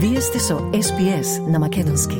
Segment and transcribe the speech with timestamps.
[0.00, 2.16] Вие сте со СПС на Македонски.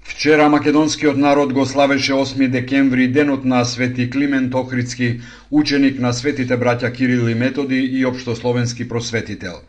[0.00, 5.20] Вчера македонскиот народ го славеше 8 декември, денот на Свети Климент Охридски,
[5.50, 9.60] ученик на светите браќа Кирил и Методи и општословенски просветител.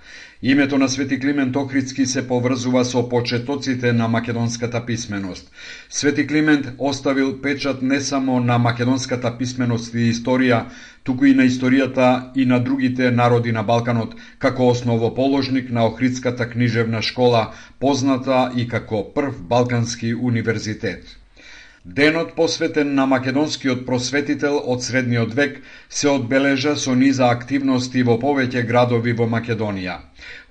[0.42, 5.52] Името на Свети Климент Охридски се поврзува со почетоците на македонската писменост.
[5.90, 10.64] Свети Климент оставил печат не само на македонската писменост и историја,
[11.10, 12.08] туку и на историјата
[12.38, 17.48] и на другите народи на Балканот, како основоположник на Охридската книжевна школа,
[17.80, 21.19] позната и како прв Балкански универзитет.
[21.86, 28.66] Денот посветен на македонскиот просветител од средниот век се одбележа со низа активности во повеќе
[28.68, 29.94] градови во Македонија.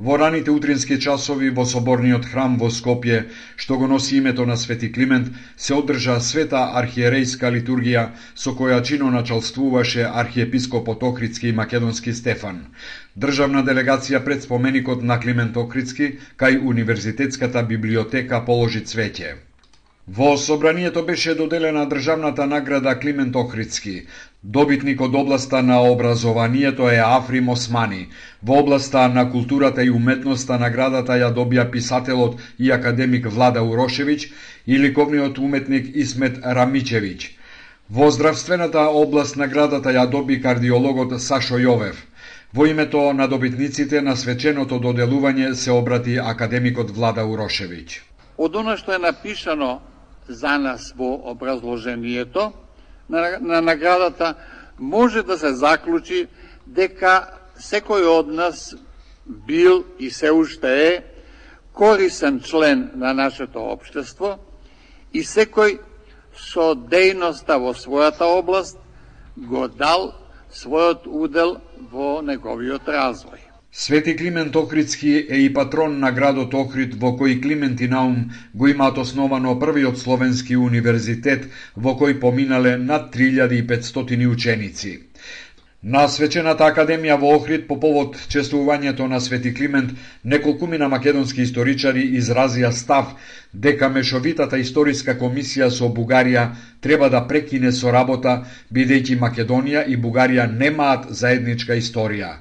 [0.00, 3.18] Во раните утрински часови во соборниот храм во Скопје,
[3.56, 9.10] што го носи името на Свети Климент, се одржа света архиерејска литургија со која чино
[9.10, 12.64] началствуваше архиепископот Охридски и македонски Стефан.
[13.16, 19.47] Државна делегација пред споменикот на Климент Охридски кај Универзитетската библиотека положи цвеќе.
[20.16, 24.06] Во собранието беше доделена државната награда Климент Охридски.
[24.42, 28.08] Добитник од областа на образованието е Африм Османи.
[28.42, 34.30] Во областа на културата и уметноста наградата ја добија писателот и академик Влада Урошевиќ
[34.66, 37.28] и ликовниот уметник Исмет Рамичевиќ.
[37.90, 42.00] Во здравствената област наградата ја доби кардиологот Сашо Јовев.
[42.54, 48.00] Во името на добитниците на свеченото доделување се обрати академикот Влада Урошевиќ.
[48.38, 49.80] Од она што е напишано
[50.28, 52.52] за нас во образложението
[53.08, 54.34] на, на наградата,
[54.78, 56.26] може да се заклучи
[56.66, 58.74] дека секој од нас
[59.26, 61.02] бил и се уште е
[61.72, 64.38] корисен член на нашето обштество
[65.12, 65.78] и секој
[66.36, 68.78] со дејноста во својата област
[69.36, 70.12] го дал
[70.52, 71.58] својот удел
[71.90, 73.47] во неговиот развој.
[73.72, 78.68] Свети Климент Охридски е и патрон на градот Охрид во кој Климент и Наум го
[78.72, 81.44] имаат основано првиот словенски универзитет
[81.76, 84.92] во кој поминале над 3500 ученици.
[85.82, 89.92] На свечената академија во Охрид по повод чествувањето на Свети Климент,
[90.24, 93.12] неколкумина македонски историчари изразија став
[93.52, 96.48] дека мешовитата историска комисија со Бугарија
[96.80, 98.42] треба да прекине со работа,
[98.72, 102.32] бидејќи Македонија и Бугарија немаат заедничка историја.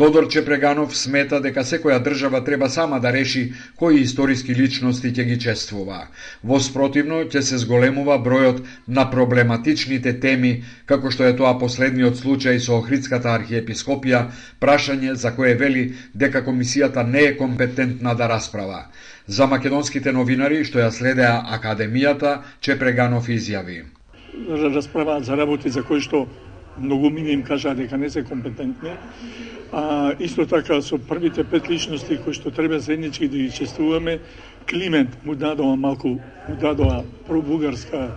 [0.00, 3.42] Тодор Чепреганов смета дека секоја држава треба сама да реши
[3.76, 5.98] кои историски личности ќе ги чествува.
[6.40, 12.64] Во спротивно ќе се зголемува бројот на проблематичните теми, како што е тоа последниот случај
[12.64, 14.24] со Охридската архиепископија,
[14.56, 15.86] прашање за кое вели
[16.16, 18.86] дека комисијата не е компетентна да расправа.
[19.28, 23.82] За македонските новинари што ја следеа Академијата, Чепреганов изјави.
[24.48, 26.24] Расправаат за работи за кои што
[26.80, 28.96] многу мини им кажаа дека не се компетентни
[29.72, 34.18] А исто така со првите пет личности кои што треба заеднички да ги чествуваме,
[34.70, 38.10] Климент му дадоа малку, му дадоа пробугарска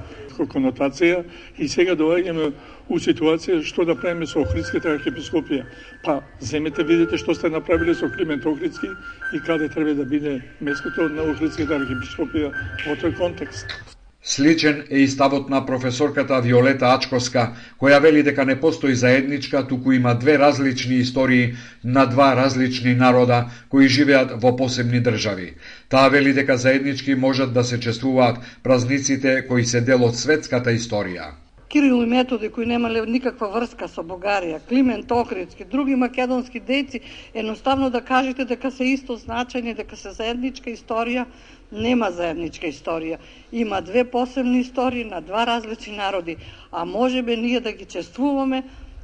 [0.49, 1.23] конотација
[1.57, 2.51] и сега доаѓаме
[2.89, 5.65] у ситуација што да правиме со Охридската архиепископија.
[6.03, 8.89] Па, земете, видите што сте направиле со Климент Охридски
[9.33, 12.49] и каде треба да биде местото на Охридската архиепископија
[12.87, 13.69] во тој контекст.
[14.25, 17.41] Сличен е и ставот на професорката Виолета Ачковска,
[17.79, 23.51] која вели дека не постои заедничка, туку има две различни истории на два различни народа
[23.69, 25.53] кои живеат во посебни држави.
[25.89, 31.42] Таа вели дека заеднички можат да се чествуваат празниците кои се дел од светската историја.
[31.73, 36.99] Кирил и Методи кои немале никаква врска со Бугарија, Климент Охридски, други македонски дејци,
[37.33, 41.25] едноставно да кажете дека се исто значење, дека се заедничка историја,
[41.71, 43.17] нема заедничка историја.
[43.51, 46.37] Има две посебни истории на два различни народи,
[46.71, 48.63] а може би ние да ги чествуваме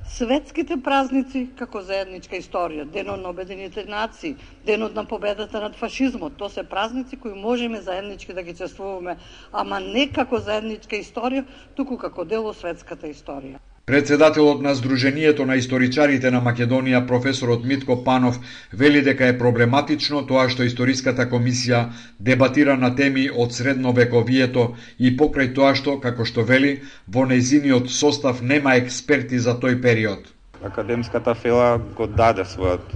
[0.10, 6.50] светските празници како заедничка историја, денот на обединените нации, денот на победата над фашизмот, тоа
[6.50, 9.18] се празници кои можеме заеднички да ги чествуваме,
[9.52, 13.62] ама не како заедничка историја, туку како дел од светската историја.
[13.90, 18.36] Председателот на Сдруженијето на историчарите на Македонија, професорот Митко Панов,
[18.72, 21.80] вели дека е проблематично тоа што историската комисија
[22.28, 24.68] дебатира на теми од средновековието
[25.00, 26.76] и покрај тоа што, како што вели,
[27.08, 30.30] во незиниот состав нема експерти за тој период.
[30.62, 32.94] Академската фела го даде својот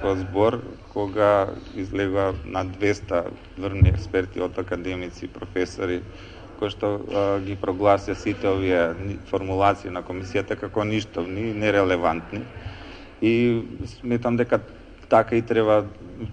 [0.00, 0.62] својот збор
[0.94, 3.26] кога излега на 200
[3.58, 6.00] врни експерти од академици, професори,
[6.60, 12.44] кој што а, ги прогласија сите овие формулации на комисијата како ништовни, нерелевантни.
[13.20, 13.32] И
[14.00, 14.60] сметам дека
[15.08, 15.84] така и треба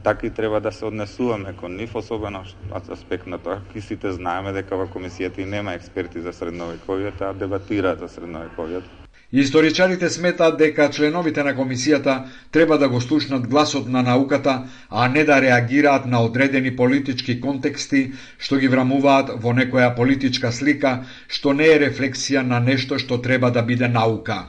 [0.04, 4.12] така и треба да се однесуваме кон нив, особено од аспект на тоа, ки сите
[4.12, 9.07] знаеме дека во комисијата и нема експерти за средновековијата, а дебатираат за средновековијата.
[9.34, 12.14] Историчарите сметаат дека членовите на комисијата
[12.52, 18.14] треба да го слушнат гласот на науката, а не да реагираат на одредени политички контексти
[18.40, 23.52] што ги врамуваат во некоја политичка слика што не е рефлексија на нешто што треба
[23.52, 24.48] да биде наука.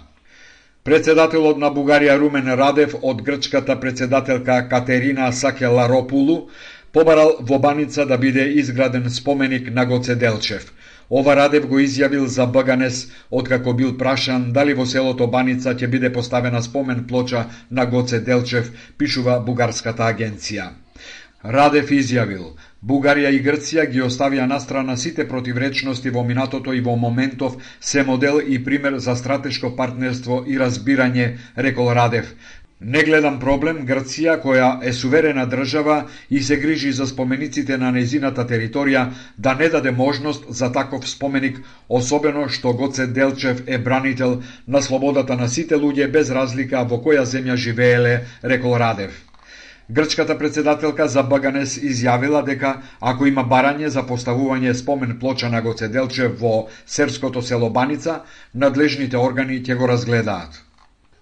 [0.84, 6.50] Председателот на Бугарија Румен Радев од грчката председателка Катерина Сакеларопулу
[6.92, 10.72] побарал во Баница да биде изграден споменик на Гоце Делчев–
[11.10, 16.10] Ова Радев го изјавил за БГНС откако бил прашан дали во селото Баница ќе биде
[16.12, 18.68] поставена спомен плоча на Гоце Делчев,
[18.98, 20.66] пишува бугарската агенција.
[21.44, 22.52] Радев изјавил,
[22.84, 28.40] Бугарија и Грција ги оставија настрана сите противречности во минатото и во моментов се модел
[28.46, 32.34] и пример за стратешко партнерство и разбирање, рекол Радев.
[32.80, 35.96] Не гледам проблем Грција, која е суверена држава
[36.30, 39.08] и се грижи за спомениците на незината територија,
[39.38, 41.58] да не даде можност за таков споменик,
[41.88, 47.26] особено што Гоце Делчев е бранител на слободата на сите луѓе без разлика во која
[47.26, 49.10] земја живееле, рекол Радев.
[49.90, 55.88] Грчката председателка за Баганес изјавила дека ако има барање за поставување спомен плоча на Гоце
[55.88, 58.20] Делчев во серското село Баница,
[58.54, 60.67] надлежните органи ќе го разгледаат.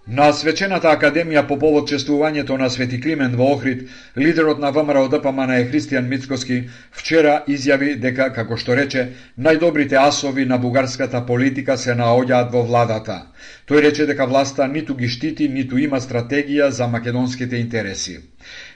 [0.07, 5.51] На свечената академија по повод чествувањето на Свети Климент во Охрид, лидерот на ВМРО ДПМН
[5.51, 6.59] е Христијан Мицкоски
[6.93, 13.19] вчера изјави дека, како што рече, најдобрите асови на бугарската политика се наоѓаат во владата.
[13.67, 18.21] Тој рече дека власта ниту ги штити, ниту има стратегија за македонските интереси.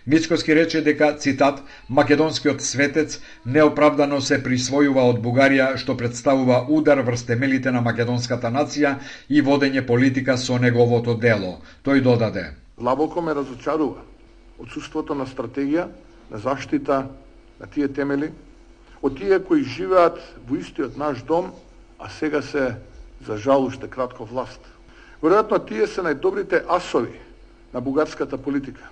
[0.06, 7.26] Мицкоски рече дека, цитат, македонскиот светец неоправдано се присвојува од Бугарија што представува удар врз
[7.28, 8.96] темелите на македонската нација
[9.28, 11.60] и водење политика со неговото дело.
[11.84, 12.54] Тој додаде.
[12.78, 14.00] Длабоко ме разочарува
[14.58, 15.88] отсутството на стратегија
[16.30, 17.06] на заштита
[17.60, 18.32] на тие темели
[19.02, 21.52] од тие кои живеат во истиот наш дом,
[21.98, 22.76] а сега се
[23.26, 24.60] за жал уште кратко власт.
[25.22, 27.20] Веројатно тие се најдобрите асови
[27.72, 28.88] на бугарската политика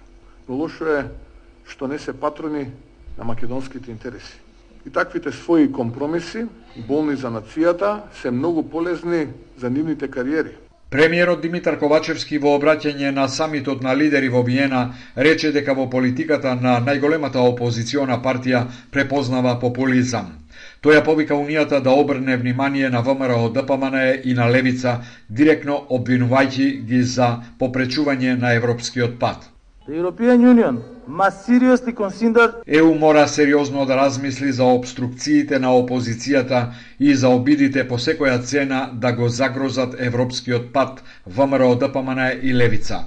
[0.48, 1.04] но лошо е
[1.68, 2.70] што не се патрони
[3.18, 4.40] на македонските интереси.
[4.86, 6.46] И таквите своји компромиси,
[6.88, 9.26] болни за нацијата, се многу полезни
[9.58, 10.56] за нивните кариери.
[10.90, 16.54] Премиерот Димитар Ковачевски во обраќање на самитот на лидери во Биена рече дека во политиката
[16.56, 20.32] на најголемата опозициона партија препознава популизам.
[20.80, 26.70] Тој ја повика Унијата да обрне внимание на ВМРО ДПМН и на Левица, директно обвинувајќи
[26.88, 27.30] ги за
[27.60, 29.50] попречување на европскиот пат.
[29.88, 36.72] The European Union must seriously consider ЕУ мора сериозно да размисли за обструкциите на опозицијата
[37.00, 43.04] и за обидите по секоја цена да го загрозат европскиот пат ВМРО ДПМН и Левица.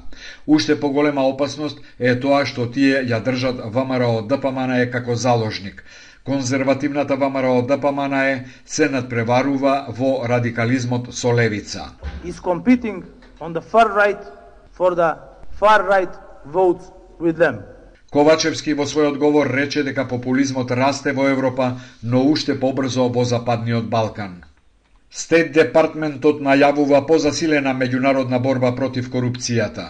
[0.47, 5.83] Уште поголема опасност е тоа што тие ја држат ВМРО ДПМН како заложник.
[6.25, 11.93] Конзервативната ВМРО ДПМН се надпреварува во радикализмот со левица.
[12.25, 13.03] Is competing
[13.39, 14.23] on the far right
[14.77, 15.15] for the
[15.59, 16.81] far right vote
[17.19, 17.63] with them.
[18.11, 23.85] Ковачевски во својот говор рече дека популизмот расте во Европа, но уште побрзо во Западниот
[23.85, 24.43] Балкан.
[25.11, 29.87] Стейт Департментот најавува позасилена меѓународна борба против корупцијата.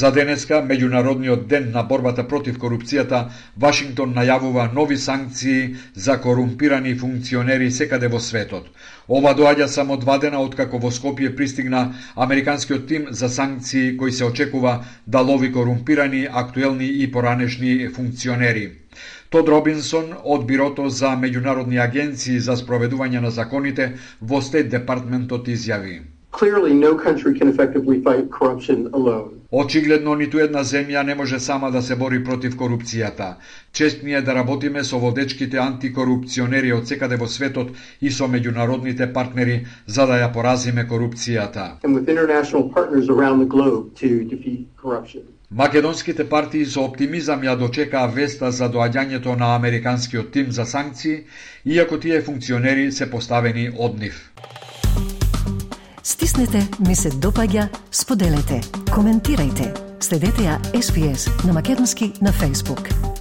[0.00, 3.20] За денеска, Меѓународниот ден на борбата против корупцијата,
[3.64, 8.72] Вашингтон најавува нови санкции за корумпирани функционери секаде во светот.
[9.08, 11.82] Ова доаѓа само два дена откако во Скопје пристигна
[12.16, 18.81] американскиот тим за санкции кои се очекува да лови корумпирани, актуелни и поранешни функционери.
[19.30, 26.00] Тод Робинсон од Бирото за меѓународни агенции за спроведување на законите во Стейт Департментот изјави.
[26.32, 29.42] Clearly, no country can effectively fight corruption alone.
[29.52, 33.34] Очигледно ниту една земја не може сама да се бори против корупцијата.
[33.72, 39.12] Чест ми е да работиме со водечките антикорупционери од секаде во светот и со меѓународните
[39.12, 41.76] партнери за да ја поразиме корупцијата.
[45.54, 51.26] Македонските партии со оптимизам ја дочекаа веста за доаѓањето на американскиот тим за санкции,
[51.64, 54.32] иако тие функционери се поставени од нив.
[56.02, 59.68] Стиснете, ми се допаѓа, споделете, коментирајте.
[60.00, 63.11] Следете ја SPS на Македонски на Facebook.